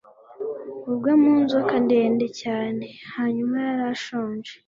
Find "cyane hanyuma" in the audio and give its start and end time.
2.41-3.55